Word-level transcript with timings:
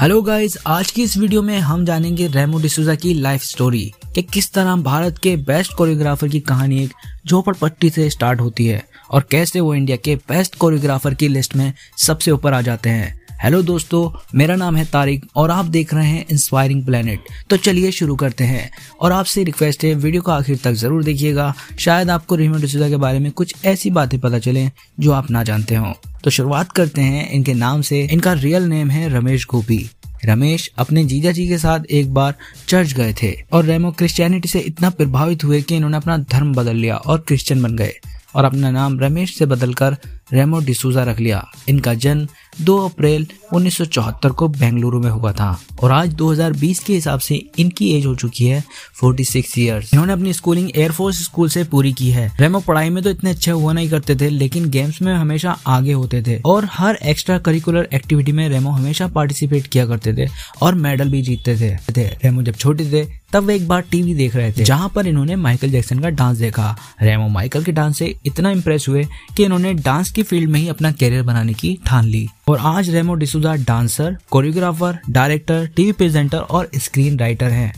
Hello 0.00 0.22
guys 0.22 0.56
आज 0.66 0.90
की 0.90 1.02
इस 1.02 1.16
वीडियो 1.16 1.42
में 1.42 1.58
हम 1.58 1.84
जानेंगे 1.84 2.26
रेमो 2.26 2.58
डिसूजा 2.58 2.94
की 2.94 3.14
लाइफ 3.14 3.42
स्टोरी 3.42 3.92
कि 4.14 4.22
किस 4.22 4.52
तरह 4.52 4.76
भारत 4.76 5.18
के 5.18 5.36
बेस्ट 5.36 5.74
कोरियोग्राफर 5.74 6.28
की 6.28 6.40
कहानी 6.40 6.84
एक 6.84 6.92
झोपड़पट्टी 7.26 7.90
से 7.90 8.10
स्टार्ट 8.10 8.40
होती 8.40 8.66
है 8.66 8.84
और 9.10 9.26
कैसे 9.30 9.60
वो 9.60 9.74
इंडिया 9.74 9.96
के 9.96 10.16
बेस्ट 10.16 10.56
कोरियोग्राफर 10.56 11.14
की 11.14 11.28
लिस्ट 11.28 11.56
में 11.56 11.72
सबसे 11.98 12.30
ऊपर 12.30 12.52
आ 12.52 12.60
जाते 12.60 12.90
हैं। 12.90 13.19
हेलो 13.40 13.60
दोस्तों, 13.62 14.10
मेरा 14.34 14.54
नाम 14.56 14.76
है 14.76 14.84
तारिक 14.84 15.24
और 15.36 15.50
आप 15.50 15.64
देख 15.66 15.92
रहे 15.94 16.06
हैं 16.06 16.24
इंस्पायरिंग 16.30 16.84
प्लेनेट 16.86 17.28
तो 17.50 17.56
चलिए 17.56 17.90
शुरू 17.90 18.16
करते 18.16 18.44
हैं 18.44 18.70
और 19.00 19.12
आपसे 19.12 19.44
रिक्वेस्ट 19.44 19.84
है 19.84 19.92
वीडियो 19.94 20.22
को 20.22 20.30
आखिर 20.32 20.58
तक 20.64 20.72
ज़रूर 20.72 21.04
देखिएगा। 21.04 21.52
शायद 21.78 22.10
आपको 22.10 22.36
डिसूजा 22.36 22.88
के 22.88 22.96
बारे 22.96 23.18
में 23.18 23.30
कुछ 23.32 23.54
ऐसी 23.64 23.90
बातें 23.90 24.18
पता 24.20 24.38
चले 24.38 24.66
जो 25.00 25.12
आप 25.12 25.30
ना 25.30 25.42
जानते 25.42 25.74
हो। 25.74 25.94
तो 26.24 26.30
शुरुआत 26.30 26.72
करते 26.72 27.00
हैं 27.00 27.30
इनके 27.30 27.54
नाम 27.54 27.82
से। 27.82 28.02
इनका 28.02 28.32
रियल 28.34 28.64
नेम 28.64 28.90
है 28.90 29.08
रमेश 29.16 29.46
गोपी। 29.50 29.80
रमेश 30.24 30.70
अपने 30.78 31.04
जीजा 31.04 31.32
जी 31.32 31.48
के 31.48 31.58
साथ 31.58 31.90
एक 31.90 32.14
बार 32.14 32.34
चर्च 32.68 32.92
गए 32.92 33.14
थे 33.22 33.34
और 33.52 33.64
रेमो 33.64 33.92
क्रिश्चियनिटी 33.92 34.48
से 34.48 34.60
इतना 34.60 34.90
प्रभावित 34.90 35.44
हुए 35.44 35.62
कि 35.62 35.76
इन्होंने 35.76 35.96
अपना 35.96 36.18
धर्म 36.30 36.54
बदल 36.54 36.76
लिया 36.76 36.96
और 36.96 37.24
क्रिश्चियन 37.28 37.62
बन 37.62 37.76
गए 37.76 37.92
और 38.34 38.44
अपना 38.44 38.70
नाम 38.70 38.98
रमेश 39.00 39.36
से 39.38 39.46
बदलकर 39.46 39.96
रेमो 40.32 40.58
डिसूजा 40.60 41.04
रख 41.04 41.20
लिया। 41.20 41.44
इनका 41.68 41.94
जन्म 41.94 42.26
2 42.60 42.78
अप्रैल 42.84 43.26
1974 43.54 44.30
को 44.30 44.48
बेंगलुरु 44.48 45.00
में 45.00 45.10
हुआ 45.10 45.32
था 45.32 45.50
और 45.82 45.92
आज 45.92 46.14
2020 46.14 46.78
के 46.78 46.92
हिसाब 46.92 47.20
से 47.20 47.34
इनकी 47.58 47.90
एज 47.92 48.06
हो 48.06 48.14
चुकी 48.14 48.46
है 48.46 48.62
46 49.02 49.56
इयर्स। 49.58 49.92
इन्होंने 49.92 50.12
अपनी 50.12 50.32
स्कूलिंग 50.32 50.70
एयरफोर्स 50.76 51.22
स्कूल 51.24 51.48
से 51.48 51.64
पूरी 51.64 51.92
की 51.92 52.10
है। 52.10 52.30
रेमो 52.40 52.60
पढ़ाई 52.60 52.90
में 52.90 53.02
तो 53.04 53.10
इतने 53.10 53.30
अच्छे 53.30 53.50
हुआ 53.50 53.72
नहीं 53.72 53.90
करते 53.90 54.16
थे, 54.16 54.28
लेकिन 54.28 54.68
गेम्स 54.70 55.00
में 55.02 55.12
हमेशा 55.14 55.56
आगे 55.66 55.92
होते 55.92 56.22
थे 56.22 56.38
और 56.46 56.68
हर 56.72 56.98
एक्स्ट्रा 57.04 57.38
करिकुलर 57.38 57.88
एक्टिविटी 57.94 58.32
में 58.32 58.48
रेमो 58.48 58.70
हमेशा 58.70 59.08
पार्टिसिपेट 59.08 59.66
किया 59.66 59.86
करते 59.86 60.14
थे 60.14 60.28
और 60.62 60.74
मेडल 60.76 61.10
भी 61.10 61.22
जीतते 61.22 61.56
थे। 61.90 62.06
रेमो 62.14 62.42
जब 62.42 62.54
छोटे 62.54 62.90
थे, 62.92 63.04
तब 63.32 63.44
वे 63.44 63.54
एक 63.56 63.66
बार 63.68 63.80
टीवी 63.90 64.14
देख 64.14 64.36
रहे 64.36 64.52
थे, 64.52 64.64
जहाँ 64.64 64.88
पर 64.94 65.06
इन्होंने 65.06 65.36
माइकल 65.36 65.70
जैक्सन 65.70 65.98
का 65.98 66.08
डांस 66.10 66.38
देखा। 66.38 66.76
रेमो 67.02 67.28
माइकल 67.28 67.64
के 67.64 67.72
डांस 67.72 67.98
से 67.98 68.14
इतना 68.26 68.50
इम्प्रेस 68.50 68.86
हुए 68.88 69.04
कि 69.36 69.44
इन्होंने 69.44 69.74
डांस 69.74 70.10
की 70.10 70.22
फ़ील्ड 70.22 70.50
में 70.50 70.60
ही 70.60 70.68
अपना 70.68 70.92
करियर 70.92 71.22
बनाने 71.22 71.52
की 71.52 71.78
ठान 71.86 72.04
ली। 72.04 72.28
और 72.50 72.58
आज 72.58 72.88
Remo 72.90 73.14
D'Souza 73.14 73.54
dancer 73.56 74.16
choreographer 74.30 74.98
director 75.10 75.66
TV 75.76 75.92
presenter 75.92 76.38
और 76.38 76.68
स्क्रीन 76.76 77.18
राइटर 77.18 77.50
हैं। 77.50 77.72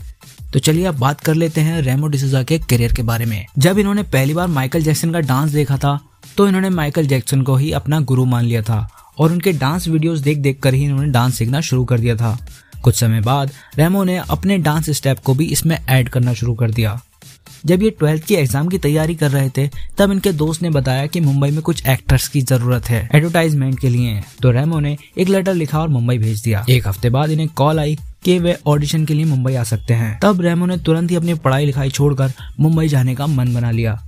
तो 0.53 0.59
चलिए 0.59 0.85
अब 0.85 0.97
बात 0.99 1.19
कर 1.19 1.35
लेते 1.35 1.61
हैं 1.61 1.81
रेमो 1.81 2.07
डिसूजा 2.07 2.41
के 2.43 2.57
करियर 2.59 2.93
के 2.93 3.03
बारे 3.03 3.25
में। 3.25 3.45
जब 3.57 3.79
इन्होंने 3.79 4.03
पहली 4.03 4.33
बार 4.33 4.47
माइकल 4.47 4.81
जैक्सन 4.81 5.11
का 5.11 5.19
डांस 5.21 5.51
देखा 5.51 5.77
था 5.77 5.99
तो 6.37 6.47
इन्होंने 6.47 6.69
माइकल 6.69 7.07
जैक्सन 7.07 7.41
को 7.41 7.55
ही 7.55 7.71
अपना 7.71 7.99
गुरु 8.01 8.25
मान 8.25 8.45
लिया 8.45 8.61
था 8.61 8.87
और 9.19 9.31
उनके 9.31 9.51
डांस 9.53 9.87
वीडियोस 9.87 10.19
देख 10.19 10.37
देख 10.37 10.59
कर 10.59 10.73
ही 10.73 10.83
इन्होंने 10.85 11.11
डांस 11.11 11.37
सीखना 11.37 11.61
शुरू 11.61 11.85
कर 11.85 11.99
दिया 11.99 12.15
था। 12.15 12.37
कुछ 12.83 12.95
समय 12.95 13.21
बाद 13.21 13.51
रेमो 13.77 14.03
ने 14.03 14.17
अपने 14.19 14.57
डांस 14.59 14.89
स्टेप 14.91 15.19
को 15.19 15.33
भी 15.33 15.45
इसमें 15.47 15.77
ऐड 15.79 16.09
करना 16.09 16.33
शुरू 16.33 16.53
कर 16.53 16.71
दिया। 16.71 16.99
जब 17.63 17.83
ये 17.83 17.89
ट्वेल्थ 17.89 18.23
की 18.23 18.35
एग्ज़ाम 18.35 18.67
की 18.67 18.77
तैयारी 18.77 19.15
कर 19.15 19.31
रहे 19.31 19.49
थे, 19.49 19.67
तब 19.97 20.11
इनके 20.11 20.31
दोस्त 20.31 20.61
ने 20.61 20.69
बताया 20.69 21.05
कि 21.05 21.19
मुंबई 21.19 21.49
में 21.51 21.61
कुछ 21.61 21.85
एक्टर्स 21.87 22.27
की 22.27 22.41
ज़रूरत 22.41 22.89
है 22.89 23.07
एडवर्टाइजमेंट 23.15 23.79
के 23.79 23.89
लिए। 23.89 24.21
तो 24.41 24.51
रेमो 24.51 24.79
ने 24.79 24.97
एक 25.17 25.29
लेटर 25.29 25.53
लिखा 25.53 25.79
और 25.79 25.87
मुंबई 25.89 26.17
भेज 26.17 26.41
दिया। 26.43 26.65
एक 26.69 26.87
हफ़्ते 26.87 27.09
बाद 27.09 27.31
इन्हें 27.31 27.47
कॉल 27.49 27.79
आई 27.79 27.97
कि 28.23 28.37
वे 28.39 28.57
ऑडिशन 28.67 29.05
के 29.05 29.13
लिए 29.13 29.25
मुंबई 29.25 29.53
आ 29.53 29.63
सकते 29.63 29.93
हैं। 29.93 30.17
तब 30.19 30.41
रेमो 30.41 30.65
ने 30.65 30.77
तुरंत 30.77 31.11
ही 31.11 31.15
अपनी 31.15 31.33
पढ़ाई 31.35 31.65
लिखाई 31.65 31.89
छोड़कर 31.89 32.33
मुंबई 32.59 32.87
जाने 32.87 33.15
का 33.15 33.27
मन 33.27 33.53
बना 33.53 33.71
लिया। 33.71 33.99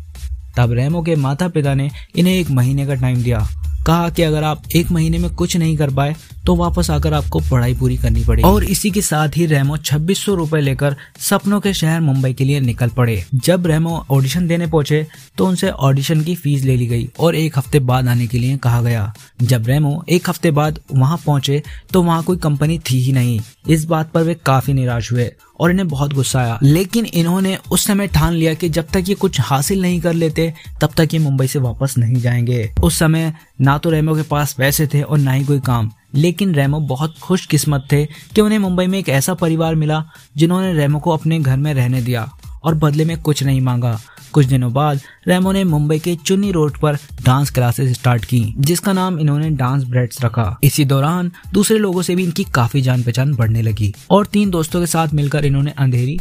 तब 0.57 0.71
रेमो 0.71 1.01
के 1.01 1.15
माता 1.15 1.47
पिता 1.47 1.73
ने 1.73 1.89
इन्हें 2.15 2.33
एक 2.33 2.49
महीने 2.51 2.85
का 2.87 2.95
टाइम 2.95 3.23
दिया। 3.23 3.47
कहा 3.87 4.09
कि 4.09 4.21
अगर 4.23 4.43
आप 4.43 4.63
एक 4.75 4.91
महीने 4.91 5.17
में 5.17 5.33
कुछ 5.33 5.57
नहीं 5.57 5.75
कर 5.77 5.89
पाए 5.89 6.15
तो 6.45 6.55
वापस 6.55 6.89
आकर 6.89 7.13
आपको 7.13 7.39
पढ़ाई 7.41 7.73
पूरी 7.73 7.97
करनी 7.97 8.23
पड़ेगी। 8.25 8.47
और 8.47 8.63
इसी 8.63 8.91
के 8.91 9.01
साथ 9.01 9.37
ही 9.37 9.45
रेमो 9.45 9.77
छब्बीस 9.77 10.23
सौ 10.25 10.33
रूपए 10.35 10.59
लेकर 10.61 10.95
सपनों 11.19 11.59
के 11.59 11.73
शहर 11.73 12.01
मुंबई 12.01 12.33
के 12.33 12.43
लिए 12.43 12.59
निकल 12.59 12.89
पड़े। 12.89 13.23
जब 13.35 13.67
रेमो 13.67 14.05
ऑडिशन 14.11 14.47
देने 14.47 14.67
पहुँचे 14.67 15.05
तो 15.37 15.47
उनसे 15.47 15.69
ऑडिशन 15.69 16.21
की 16.23 16.35
फ़ीस 16.35 16.63
ले 16.63 16.75
ली 16.77 16.87
गई 16.87 17.09
और 17.19 17.35
एक 17.35 17.57
हफ़्ते 17.57 17.79
बाद 17.81 18.07
आने 18.07 18.27
के 18.27 18.39
लिए 18.39 18.57
कहा 18.57 18.81
गया। 18.81 19.11
जब 19.41 19.67
रेमो 19.67 20.03
एक 20.09 20.29
हफ़्ते 20.29 20.51
बाद 20.51 20.79
वहाँ 20.91 21.17
पहुँचे 21.25 21.61
तो 21.93 22.03
वहाँ 22.03 22.23
कोई 22.23 22.37
कंपनी 22.37 22.79
थी 22.81 23.01
ही 23.01 23.11
नहीं। 23.13 23.39
इस 23.69 23.85
बात 23.85 24.11
पर 24.11 24.23
वे 24.23 24.33
काफ़ी 24.45 24.73
निराश 24.73 25.11
हुए 25.11 25.31
और 25.59 25.71
इन्हें 25.71 25.87
बहुत 25.87 26.13
गुस्सा 26.13 26.39
आया। 26.39 26.57
लेकिन 26.63 27.05
इन्होंने 27.05 27.57
उस 27.71 27.85
समय 27.87 28.07
ठान 28.07 28.33
लिया 28.33 28.53
कि 28.53 28.69
जब 28.69 28.87
तक 28.93 29.09
ये 29.09 29.15
कुछ 29.15 29.39
हासिल 29.41 29.81
नहीं 29.81 29.99
कर 30.01 30.13
लेते, 30.13 30.53
तब 30.81 30.93
तक 30.97 31.13
ये 31.13 31.19
मुंबई 31.19 31.47
से 31.47 31.59
वापस 31.59 31.97
नहीं 31.97 32.15
जाएँगे। 32.15 32.69
उस 32.83 32.99
समय 32.99 33.33
ना 33.61 33.77
तो 33.77 33.89
रेमो 33.89 34.15
के 34.15 34.21
पास 34.21 34.53
पैसे 34.53 34.87
थे 34.87 35.01
और 35.01 35.17
ना 35.17 35.31
ही 35.31 35.43
कोई 35.43 35.59
काम। 35.59 35.91
लेकिन 36.15 36.55
रेमो 36.55 36.79
बहुत 36.79 37.15
खुश 37.21 37.45
किस्मत 37.45 37.87
थे 37.91 38.05
कि 38.05 38.41
उन्हें 38.41 38.59
मुंबई 38.59 38.87
में 38.87 38.99
एक 38.99 39.09
ऐसा 39.09 39.33
परिवार 39.33 39.75
मिला 39.75 40.03
जिन्होंने 40.37 40.73
रेमो 40.73 40.99
को 40.99 41.11
अपने 41.11 41.39
घर 41.39 41.57
में 41.57 41.73
रहने 41.73 42.01
दिया 42.01 42.29
और 42.63 42.75
बदले 42.75 43.05
में 43.05 43.21
कुछ 43.21 43.43
नहीं 43.43 43.61
मांगा। 43.61 43.99
कुछ 44.33 44.45
दिनों 44.45 44.73
बाद, 44.73 44.99
रेमो 45.27 45.51
ने 45.51 45.63
मुंबई 45.63 45.99
के 45.99 46.15
चुन्नी 46.15 46.51
रोड 46.51 46.77
पर 46.77 46.95
डांस 47.25 47.49
क्लासेस 47.49 47.93
स्टार्ट 47.93 48.25
की, 48.25 48.53
जिसका 48.57 48.93
नाम 48.93 49.19
इन्होंने 49.19 49.49
डांस 49.49 49.83
ब्रेड्स 49.83 50.23
रखा। 50.23 50.57
इसी 50.63 50.85
दौरान, 50.85 51.31
दूसरे 51.53 51.77
लोगों 51.77 52.01
से 52.01 52.15
भी 52.15 52.23
इनकी 52.23 52.43
काफ़ी 52.43 52.81
जान 52.81 53.03
पहचान 53.03 53.33
बढ़ने 53.35 53.61
लगी 53.61 53.93
और 54.09 54.25
तीन 54.25 54.49
दोस्तों 54.49 54.79
के 54.79 54.87
साथ 54.87 55.07
मिलकर 55.13 55.45
इन्होंने 55.45 55.71
अंधेरी 55.77 56.19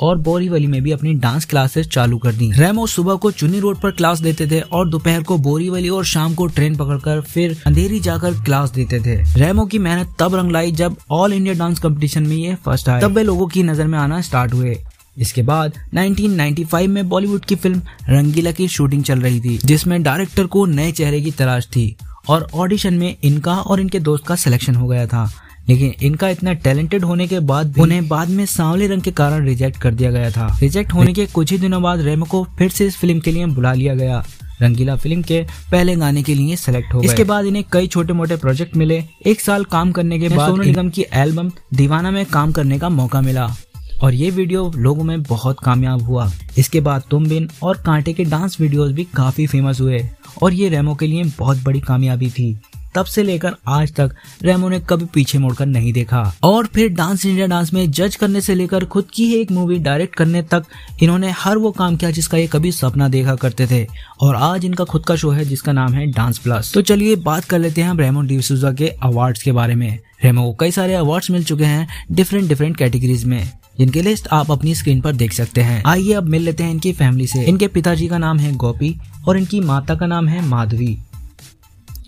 और 0.00 0.18
बोरीवली 0.18 0.66
में 0.66 0.82
भी 0.82 0.92
अपनी 0.92 1.12
डांस 1.14 1.44
क्लासेस 1.44 1.88
चालू 1.88 2.18
कर 2.18 2.32
दी। 2.32 2.50
रेमो 2.52 2.86
सुबह 2.86 3.14
को 3.14 3.30
चुनी 3.30 3.60
रोड 3.60 3.80
पर 3.80 3.90
क्लास 3.90 4.20
देते 4.20 4.46
थे 4.46 4.60
और 4.60 4.88
दोपहर 4.88 5.22
को 5.22 5.38
बोरीवली 5.38 5.88
और 5.88 6.04
शाम 6.04 6.34
को 6.34 6.46
ट्रेन 6.46 6.76
पकड़कर 6.76 7.20
फिर 7.20 7.56
अंधेरी 7.66 8.00
जाकर 8.00 8.34
क्लास 8.44 8.70
देते 8.70 9.00
थे। 9.00 9.16
रेमो 9.38 9.64
की 9.66 9.78
मेहनत 9.78 10.14
तब 10.18 10.34
रंग 10.34 10.52
लाई 10.52 10.72
जब 10.72 10.96
ऑल 11.10 11.32
इंडिया 11.32 11.54
डांस 11.54 11.78
कंपटीशन 11.78 12.26
में 12.26 12.36
ये 12.36 12.54
फ़र्स्ट 12.54 12.88
आए। 12.88 13.00
तब 13.00 13.12
वे 13.12 13.22
लोगों 13.22 13.46
की 13.46 13.62
नज़र 13.62 13.86
में 13.86 13.98
आना 13.98 14.20
स्टार्ट 14.20 14.54
हुए। 14.54 14.76
इसके 15.18 15.42
बाद 15.42 15.72
1995 15.94 16.86
में 16.86 17.08
बॉलीवुड 17.08 17.44
की 17.44 17.54
फ़िल्म 17.54 17.82
रंगीला 18.08 18.50
की 18.52 18.68
शूटिंग 18.68 19.04
चल 19.04 19.20
रही 19.20 19.40
थी, 19.40 19.56
जिसमें 19.58 20.02
डायरेक्टर 20.02 20.46
को 20.46 20.66
नए 20.66 20.92
चेहरे 20.92 21.20
की 21.20 21.30
तलाश 21.30 21.66
थी 21.66 21.96
और 22.28 22.46
ऑडिशन 22.54 22.94
में 22.94 23.16
इनका 23.24 23.54
और 23.54 23.80
इनके 23.80 24.00
दोस्त 24.00 24.26
का 24.26 24.36
सिलेक्शन 24.36 24.74
हो 24.74 24.88
गया 24.88 25.06
था। 25.06 25.30
लेकिन 25.68 25.92
इनका 26.02 26.28
इतना 26.28 26.52
टैलेंटेड 26.52 27.04
होने 27.04 27.26
के 27.26 27.40
बाद 27.40 27.78
उन्हें 27.78 28.08
बाद 28.08 28.28
में 28.28 28.46
सांवले 28.46 28.86
रंग 28.86 29.02
के 29.02 29.10
कारण 29.10 29.44
रिजेक्ट 29.44 29.76
कर 29.76 29.94
दिया 29.94 30.10
गया 30.10 30.30
था। 30.30 30.56
रिजेक्ट 30.60 30.94
होने 30.94 31.12
के 31.12 31.26
कुछ 31.26 31.52
ही 31.52 31.58
दिनों 31.58 31.82
बाद 31.82 32.00
रेमो 32.00 32.26
को 32.26 32.46
फिर 32.58 32.70
से 32.70 32.86
इस 32.86 32.96
फ़िल्म 32.96 33.20
के 33.20 33.32
लिए 33.32 33.46
बुला 33.46 33.72
लिया 33.72 33.94
गया। 33.94 34.24
रंगीला 34.62 34.96
फ़िल्म 34.96 35.22
के 35.22 35.42
पहले 35.70 35.96
गाने 35.96 36.22
के 36.22 36.34
लिए 36.34 36.56
सेलेक्ट 36.56 36.94
हो 36.94 37.00
गए। 37.00 37.06
इसके 37.06 37.24
बाद 37.24 37.44
इन्हें 37.44 37.64
कई 37.72 37.86
छोटे 37.86 38.12
मोटे 38.12 38.36
प्रोजेक्ट 38.36 38.76
मिले। 38.76 39.04
एक 39.26 39.40
साल 39.40 39.64
काम 39.64 39.92
करने 39.92 40.18
के 40.18 40.28
बाद 40.28 40.50
सोनू 40.50 40.62
निगम 40.62 40.88
की 40.88 41.04
एल्बम 41.12 41.50
दीवाना 41.74 42.10
में 42.10 42.26
काम 42.26 42.52
करने 42.52 42.78
का 42.78 42.88
मौका 42.88 43.20
मिला। 43.20 43.56
और 44.02 44.14
ये 44.14 44.30
वीडियो 44.30 44.72
लोगों 44.76 45.04
में 45.04 45.22
बहुत 45.22 45.56
कामयाब 45.64 46.02
हुआ। 46.02 46.30
इसके 46.58 46.80
बाद 46.80 47.02
तुम 47.10 47.28
बिन 47.28 47.48
और 47.62 47.76
कांटे 47.76 48.12
के 48.12 48.24
डांस 48.24 48.60
वीडियोस 48.60 48.92
भी 48.92 49.04
काफ़ी 49.04 49.46
फ़ेमस 49.46 49.80
हुए। 49.80 50.08
और 50.42 50.52
ये 50.52 50.68
रेमो 50.68 50.94
के 50.94 51.06
लिए 51.06 51.24
बहुत 51.38 51.62
बड़ी 51.64 51.80
कामयाबी 51.80 52.30
थी। 52.30 52.60
तब 52.96 53.04
से 53.04 53.22
लेकर 53.22 53.54
आज 53.68 53.92
तक 53.94 54.14
रेमो 54.42 54.68
ने 54.68 54.80
कभी 54.80 55.04
पीछे 55.04 55.38
मुड़कर 55.38 55.66
नहीं 55.66 55.92
देखा। 55.92 56.20
और 56.42 56.66
फिर 56.66 56.88
डांस 56.88 57.26
इंडिया 57.26 57.46
डांस 57.46 57.72
में 57.74 57.90
जज 57.90 58.16
करने 58.16 58.40
से 58.40 58.54
लेकर 58.54 58.84
खुद 58.84 59.08
की 59.14 59.26
ही 59.26 59.34
एक 59.34 59.50
मूवी 59.50 59.78
डायरेक्ट 59.78 60.14
करने 60.14 60.42
तक 60.42 60.64
इन्होंने 61.02 61.30
हर 61.30 61.58
वो 61.58 61.70
काम 61.72 61.96
किया 61.96 62.10
जिसका 62.10 62.38
ये 62.38 62.46
कभी 62.46 62.72
सपना 62.72 63.08
देखा 63.08 63.34
करते 63.34 63.66
थे। 63.66 63.86
और 64.20 64.36
आज 64.36 64.64
इनका 64.64 64.84
खुद 64.84 65.04
का 65.04 65.16
शो 65.16 65.30
है 65.30 65.44
जिसका 65.44 65.72
नाम 65.72 65.92
है 65.92 66.06
डांस 66.06 66.38
प्लस 66.38 66.72
तो 66.74 66.82
चलिए 66.82 67.16
बात 67.16 67.44
कर 67.44 67.58
लेते 67.58 67.82
हैं 67.82 67.94
रेमो 67.94 68.22
डिसूजा 68.22 68.72
के 68.72 68.88
अवार्ड 69.02 69.38
के 69.38 69.52
बारे 69.52 69.74
में। 69.74 69.98
रेमो 70.24 70.44
को 70.44 70.54
कई 70.60 70.70
सारे 70.70 70.94
अवार्ड्स 70.94 71.30
मिल 71.30 71.44
चुके 71.44 71.64
हैं 71.64 72.06
डिफरेंट 72.12 72.48
डिफरेंट 72.48 72.76
कैटेगरीज 72.76 73.24
में। 73.24 73.50
जिनकी 73.78 74.02
लिस्ट 74.02 74.28
आप 74.32 74.50
अपनी 74.50 74.74
स्क्रीन 74.74 75.00
पर 75.00 75.12
देख 75.12 75.32
सकते 75.32 75.60
हैं। 75.60 75.82
आइए 75.86 76.12
अब 76.12 76.24
मिल 76.24 76.42
लेते 76.42 76.64
हैं 76.64 76.70
इनकी 76.70 76.92
फैमिली 76.92 77.26
से। 77.26 77.44
इनके 77.44 77.66
पिताजी 77.68 78.06
का 78.08 78.18
नाम 78.18 78.38
है 78.38 78.52
गोपी 78.54 78.94
और 79.28 79.38
इनकी 79.38 79.60
माता 79.60 79.94
का 79.94 80.06
नाम 80.06 80.28
है 80.28 80.44
माधवी। 80.46 80.96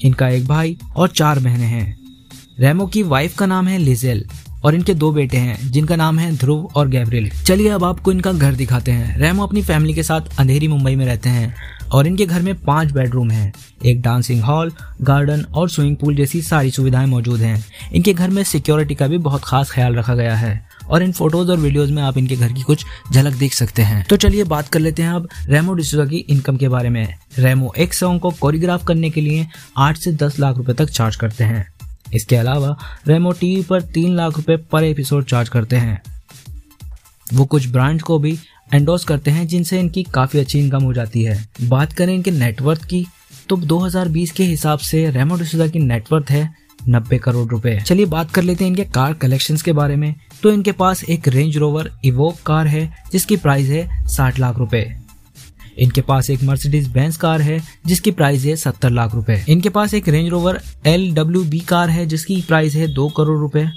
इनका 0.04 0.28
एक 0.28 0.46
भाई 0.46 0.78
और 0.96 1.08
चार 1.08 1.38
बहने 1.38 1.64
हैं। 1.64 1.98
रेमो 2.58 2.86
की 2.86 3.02
वाइफ 3.02 3.36
का 3.36 3.46
नाम 3.46 3.68
है 3.68 3.78
लिजेल। 3.78 4.28
और 4.64 4.74
इनके 4.74 4.94
दो 4.94 5.12
बेटे 5.12 5.36
हैं, 5.36 5.70
जिनका 5.70 5.96
नाम 5.96 6.18
है 6.18 6.36
ध्रुव 6.36 6.70
और 6.74 6.88
गैब्रियल। 6.88 7.30
चलिए 7.30 7.68
अब 7.68 7.84
आपको 7.84 8.12
इनका 8.12 8.32
घर 8.32 8.54
दिखाते 8.54 8.92
हैं। 8.92 9.18
रेमो 9.18 9.42
अपनी 9.42 9.62
फैमिली 9.62 9.94
के 9.94 10.02
साथ 10.02 10.38
अंधेरी 10.38 10.68
मुंबई 10.68 10.94
में 10.96 11.06
रहते 11.06 11.28
हैं 11.28 11.54
और 11.92 12.06
इनके 12.06 12.26
घर 12.26 12.42
में 12.42 12.54
पाँच 12.54 12.92
बेडरूम 12.92 13.30
हैं। 13.30 13.52
एक 13.84 14.00
डांसिंग 14.02 14.42
हॉल, 14.42 14.72
गार्डन 15.02 15.44
और 15.54 15.68
स्विमिंग 15.70 15.96
पूल 15.96 16.16
जैसी 16.16 16.42
सारी 16.42 16.70
सुविधाएँ 16.70 17.06
मौजूद 17.06 17.40
हैं। 17.40 17.64
इनके 17.92 18.12
घर 18.12 18.30
में 18.30 18.42
सिक्योरिटी 18.44 18.94
का 18.94 19.06
भी 19.06 19.18
बहुत 19.18 19.42
खास 19.44 19.70
ख्याल 19.70 19.94
रखा 19.94 20.14
गया 20.14 20.34
है 20.36 20.66
और 20.90 21.02
इन 21.02 21.12
फ़ोटोज़ 21.12 21.50
और 21.50 21.56
वीडियोज़ 21.56 21.92
में 21.92 22.02
आप 22.02 22.18
इनके 22.18 22.36
घर 22.36 22.52
की 22.52 22.62
कुछ 22.62 22.84
झलक 23.12 23.34
देख 23.34 23.52
सकते 23.52 23.82
हैं। 23.82 24.06
तो 24.10 24.16
चलिए 24.16 24.44
बात 24.44 24.68
कर 24.68 24.80
लेते 24.80 25.02
हैं 25.02 25.10
अब 25.10 25.28
रेमो 25.46 25.74
डिसूजा 25.74 26.04
की 26.04 26.16
इनकम 26.16 26.56
के 26.56 26.68
बारे 26.68 26.88
में। 26.88 27.14
रेमो 27.38 27.72
एक 27.78 27.94
सॉन्ग 27.94 28.20
को 28.20 28.30
कोरियोग्राफ 28.30 28.84
करने 28.84 29.10
के 29.10 29.20
लिए 29.20 29.46
आठ 29.76 29.96
से 29.96 30.12
दस 30.12 30.38
लाख 30.38 30.56
रुपए 30.56 30.72
तक 30.72 30.90
चार्ज 30.90 31.16
करते 31.16 31.44
हैं। 31.44 31.66
इसके 32.14 32.36
अलावा 32.36 32.76
रेमो 33.08 33.32
टीवी 33.32 33.62
पर 33.62 33.82
तीन 33.82 34.14
लाख 34.16 34.36
रुपए 34.36 34.56
पर 34.72 34.84
एपिसोड 34.84 35.24
चार्ज 35.24 35.48
करते 35.48 35.76
हैं। 35.76 36.00
वो 37.34 37.44
कुछ 37.44 37.68
ब्रांड 37.68 38.02
को 38.02 38.18
भी 38.18 38.38
एंडोस 38.74 39.04
करते 39.04 39.30
हैं, 39.30 39.46
जिनसे 39.46 39.80
इनकी 39.80 40.02
काफ़ी 40.02 40.38
अच्छी 40.38 40.58
इनकम 40.58 40.82
हो 40.82 40.92
जाती 40.92 41.22
है। 41.22 41.48
बात 41.62 41.92
करें 41.92 42.14
इनके 42.14 42.30
नेटवर्थ 42.30 42.84
की 42.84 43.06
तो 43.48 43.56
2020 43.56 44.30
के 44.30 44.44
हिसाब 44.44 44.78
से 44.78 45.10
रेमो 45.10 45.36
डिसूजा 45.36 45.66
की 45.66 45.78
नेटवर्थ 45.78 46.30
है 46.30 46.54
नब्बे 46.88 47.18
करोड़ 47.18 47.48
रुपए। 47.48 47.78
चलिए 47.80 48.06
बात 48.06 48.30
कर 48.30 48.42
लेते 48.42 48.64
हैं 48.64 48.70
इनके 48.70 48.84
कार 48.84 49.14
कलेक्शन 49.14 49.56
के 49.56 49.72
बारे 49.72 49.96
में। 49.96 50.14
तो 50.42 50.50
इनके 50.50 50.72
पास 50.72 51.04
एक 51.04 51.28
रेंज 51.28 51.56
रोवर 51.56 51.90
इवोक 52.04 52.40
कार 52.46 52.66
है, 52.66 53.04
जिसकी 53.12 53.36
प्राइस 53.36 53.68
है 53.68 54.06
साठ 54.06 54.38
लाख 54.38 54.58
रुपए। 54.58 54.96
इनके 55.78 56.00
पास 56.02 56.30
एक 56.30 56.42
मर्सिडीज 56.42 56.88
बेंस 56.88 57.16
कार 57.16 57.42
है, 57.42 57.60
जिसकी 57.86 58.10
प्राइस 58.10 58.44
है 58.44 58.56
सत्तर 58.56 58.90
लाख 58.90 59.14
रुपए। 59.14 59.42
इनके 59.48 59.68
पास 59.70 59.94
एक 59.94 60.08
Range 60.08 60.28
Rover 60.28 60.60
L 60.86 61.12
W 61.14 61.44
B 61.44 61.60
car 61.68 61.90
है, 61.90 62.06
जिसकी 62.06 62.40
प्राइस 62.42 62.74
है 62.74 62.92
दो 62.94 63.08
करोड़ 63.08 63.38
रुपए। 63.38 63.68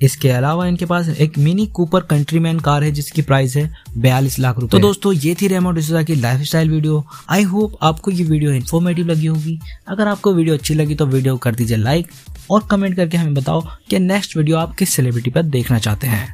इसके 0.00 0.28
अलावा 0.28 0.66
इनके 0.66 0.86
पास 0.86 1.08
एक 1.10 1.36
मिनी 1.38 1.66
कूपर 1.66 2.00
कंट्रीमैन 2.02 2.58
कार 2.60 2.84
है, 2.84 2.90
जिसकी 2.92 3.22
प्राइस 3.22 3.56
है 3.56 3.70
बयालीस 3.96 4.38
लाख 4.38 4.58
रुपए। 4.58 4.70
तो 4.70 4.78
दोस्तों, 4.78 5.12
ये 5.14 5.34
थी 5.34 5.48
रेमो 5.48 5.70
डिसोजा 5.70 6.02
की 6.02 6.14
life 6.14 6.40
style 6.42 6.70
video 6.70 7.04
I 7.30 7.42
hope 7.44 7.76
आपको 7.82 8.10
ये 8.10 8.24
वीडियो 8.24 8.52
इन्फॉर्मेटिव 8.52 9.06
लगी 9.06 9.26
होगी। 9.26 9.58
अगर 9.88 10.08
आपको 10.08 10.32
वीडियो 10.34 10.54
अच्छी 10.54 10.74
लगी 10.74 10.94
तो 10.94 11.06
वीडियो 11.06 11.36
कर 11.36 11.54
दीजिए 11.54 11.76
लाइक 11.76 12.10
और 12.50 12.66
कमेंट 12.70 12.96
करके 12.96 13.16
हमें 13.16 13.34
बताओ 13.34 13.60
कि 13.90 13.98
नेक्स्ट 13.98 14.36
वीडियो 14.36 14.56
आप 14.56 14.74
किस 14.76 14.90
सेलिब्रिटी 14.90 15.30
पर 15.30 15.42
देखना 15.44 15.78
चाहते 15.78 16.06
हैं। 16.06 16.26